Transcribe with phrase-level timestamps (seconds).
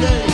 [0.00, 0.29] day.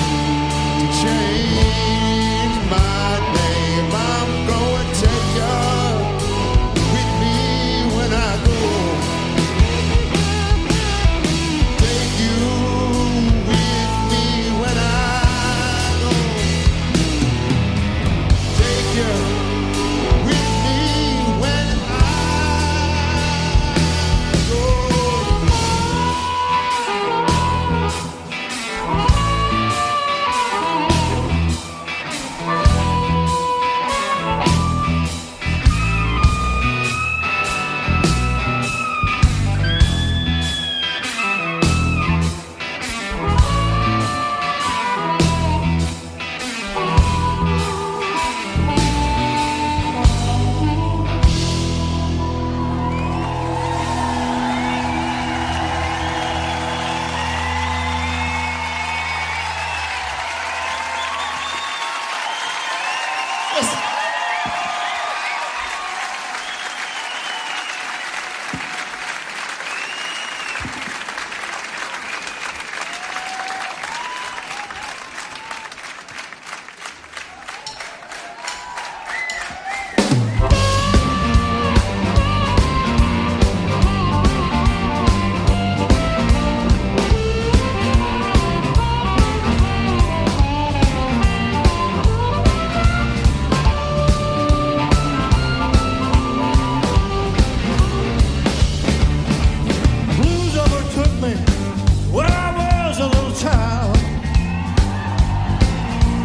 [102.12, 102.48] when I
[102.88, 103.96] was a little child.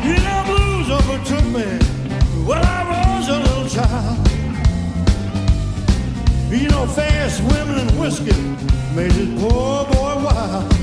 [0.04, 1.68] You know, blues overtook me
[2.46, 4.18] when I was a little child.
[6.52, 8.42] You know, fast women and whiskey
[8.96, 10.81] made this poor boy wild.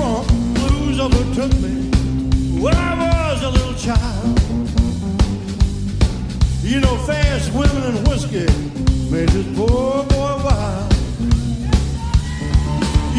[0.00, 1.74] drunk, blues overtook me
[2.60, 4.38] when I was a little child.
[6.62, 8.46] You know, fast women and whiskey
[9.10, 10.92] made this poor boy wild.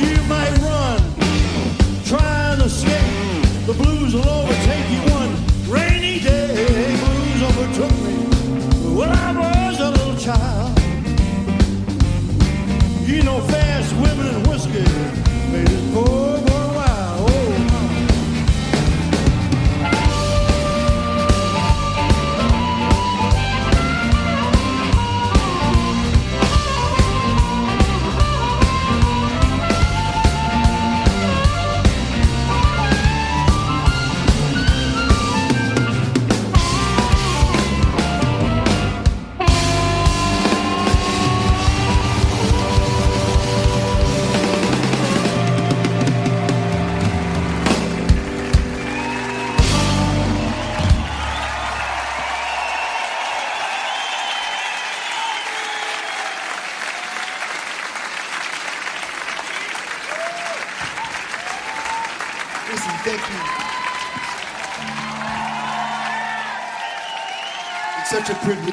[0.02, 1.00] You might run,
[2.06, 4.51] trying to escape the blues alone.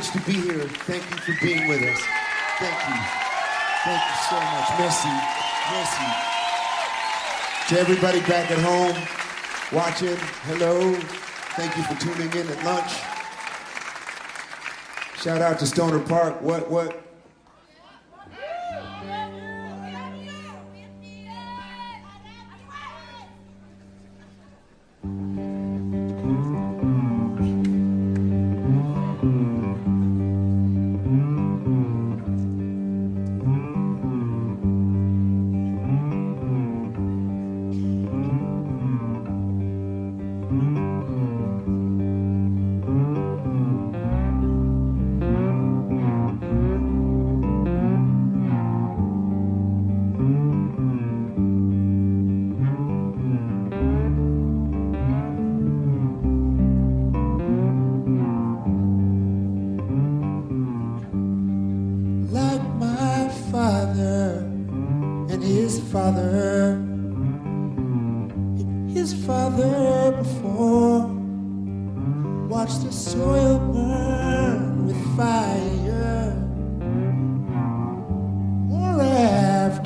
[0.08, 0.69] Privilege to be here.
[0.87, 2.00] Thank you for being with us.
[2.58, 2.96] Thank you.
[3.84, 4.69] Thank you so much.
[4.78, 5.08] Merci.
[5.72, 6.06] Merci.
[7.69, 8.96] To everybody back at home
[9.72, 10.94] watching, hello.
[11.56, 12.93] Thank you for tuning in at lunch.
[15.20, 16.40] Shout out to Stoner Park.
[16.40, 17.07] What, what?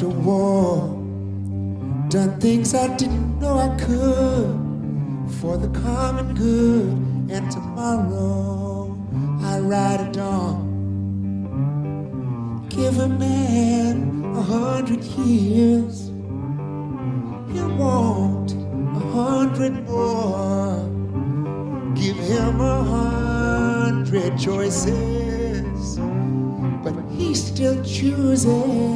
[0.02, 0.88] After war
[2.08, 8.99] done things I didn't know I could for the common good and tomorrow
[9.43, 10.70] I ride at dawn
[12.69, 16.08] Give a man a hundred years,
[17.52, 20.82] he want a hundred more.
[21.94, 25.98] Give him a hundred choices,
[26.82, 28.92] but he still chooses.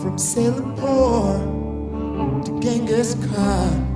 [0.00, 0.16] From
[0.76, 1.38] Poor
[2.44, 3.89] to Genghis Khan,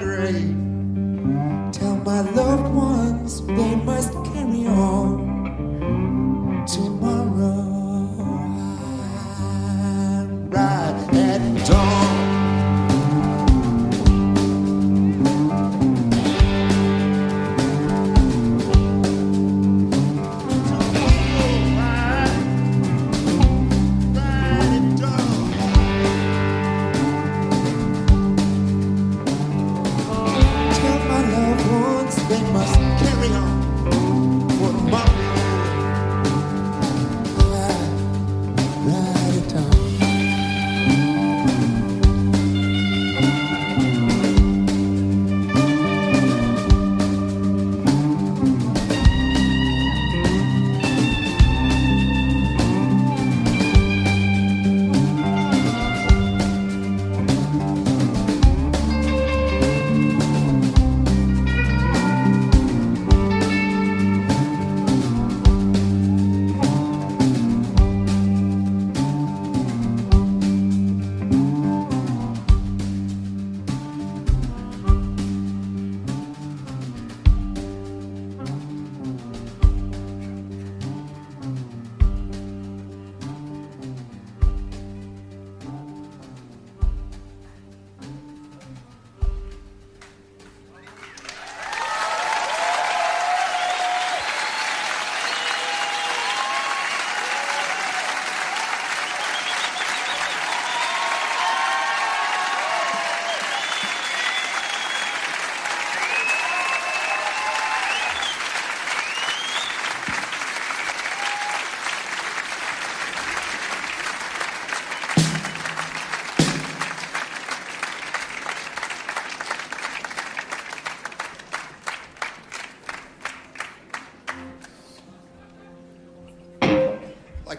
[0.00, 0.37] to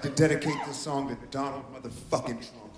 [0.03, 2.68] like to dedicate this song to Donald motherfucking Trump.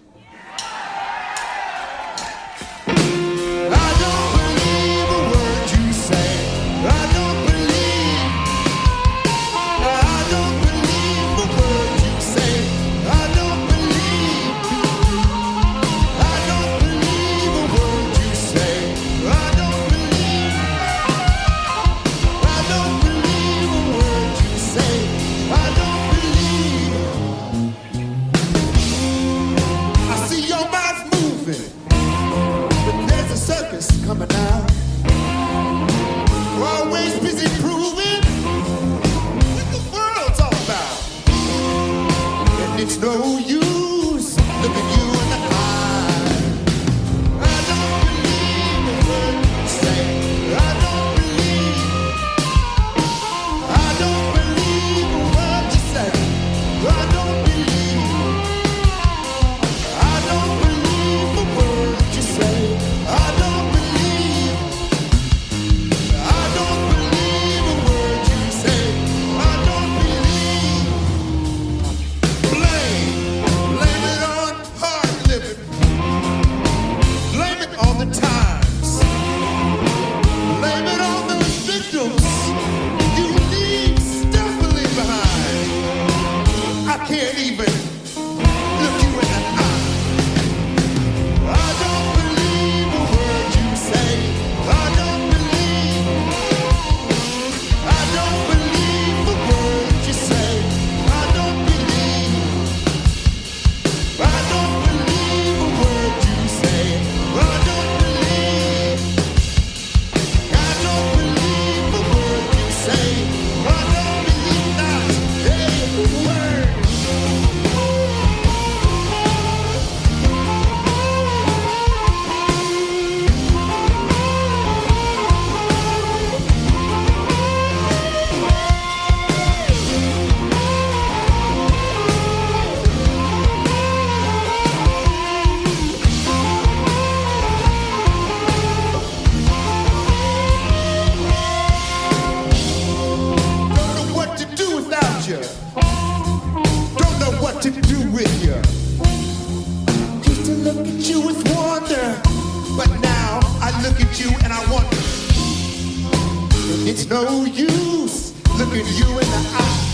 [157.12, 159.91] no use looking you in the eye.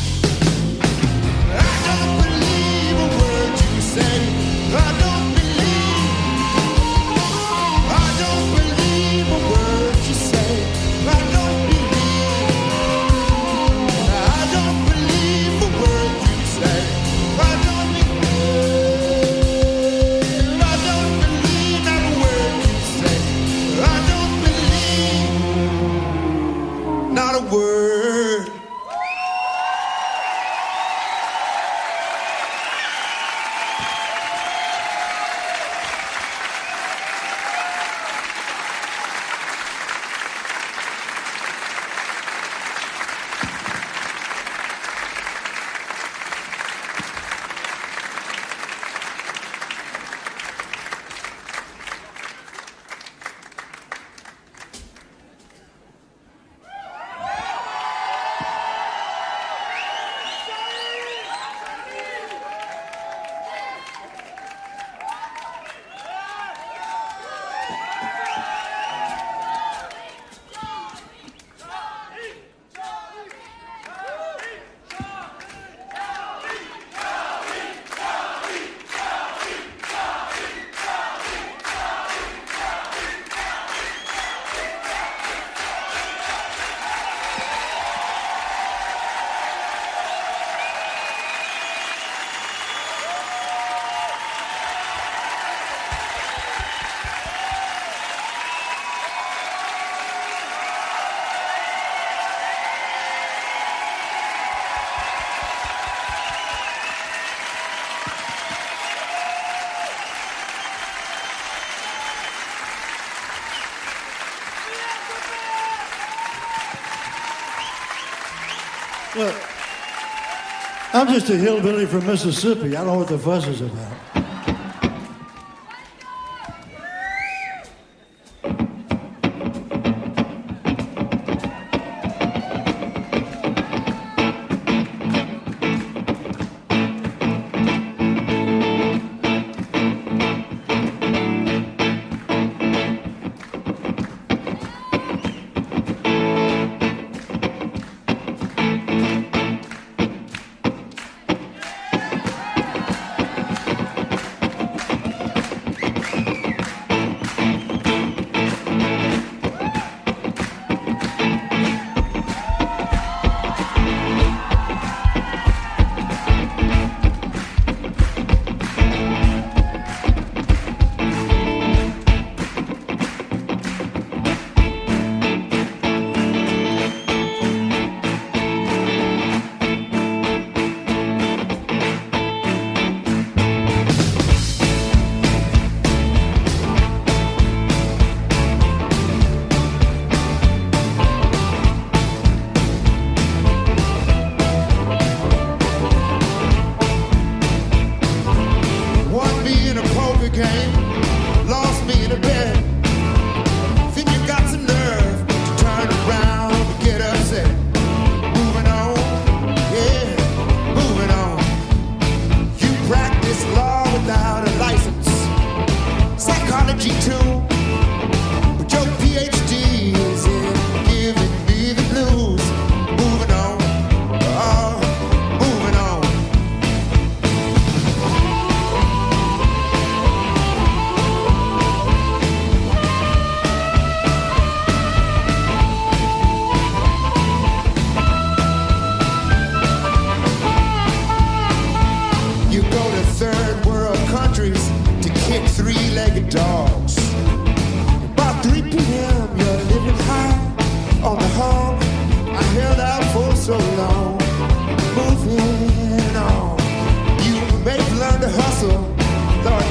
[120.97, 122.75] I'm just a hillbilly from Mississippi.
[122.75, 124.06] I don't know what the fuss is about.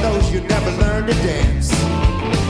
[0.03, 2.46] Knows you never learn to dance.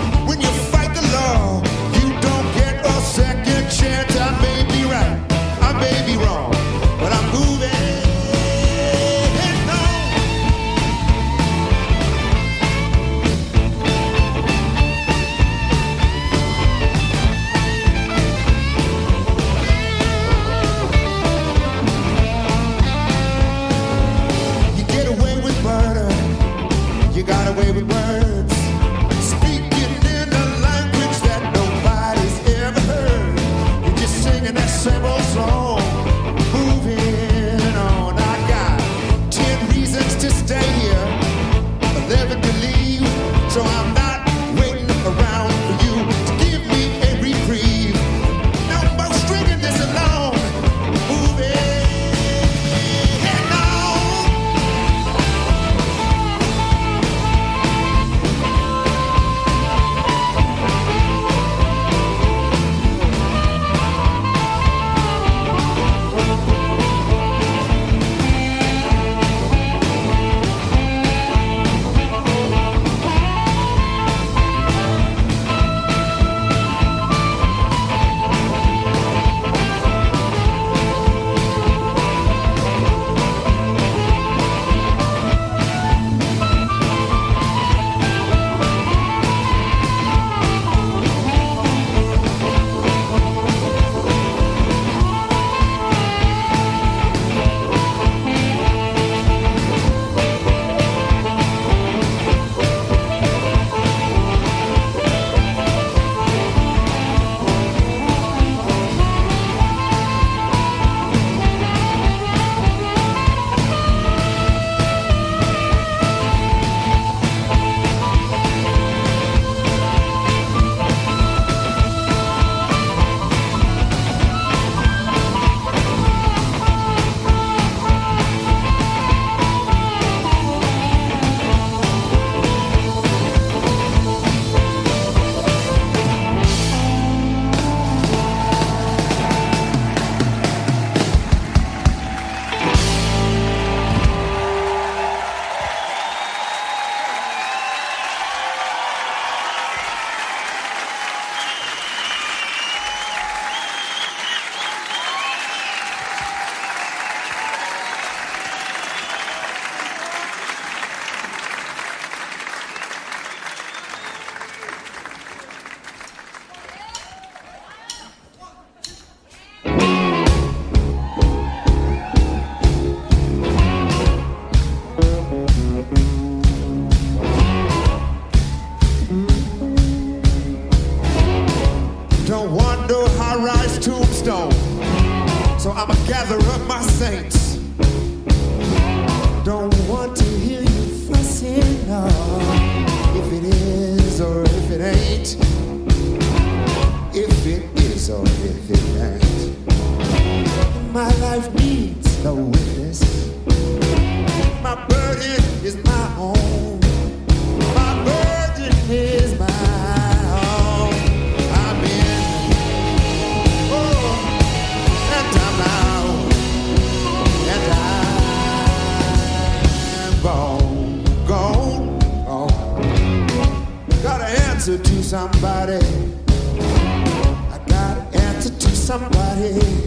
[229.36, 229.85] Somebody.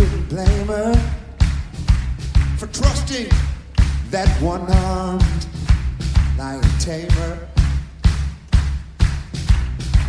[0.00, 0.94] Couldn't blame her
[2.56, 3.28] for trusting
[4.08, 5.46] that one-armed
[6.38, 7.46] lion tamer.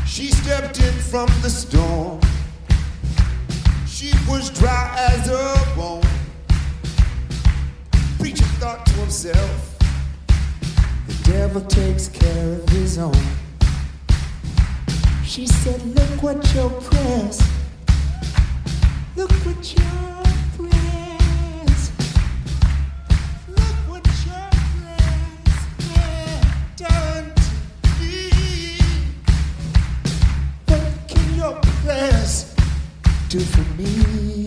[0.08, 2.22] She stepped in from the storm.
[3.86, 6.02] She was dry as a bone.
[8.18, 9.78] Preacher thought to himself.
[11.08, 13.26] The devil takes care of his own.
[15.26, 17.42] She said, Look what your prayers,
[33.32, 34.46] do for me?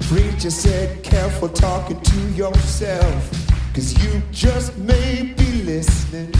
[0.00, 3.30] Preacher said, careful talking to yourself,
[3.74, 6.32] cause you just may be listening.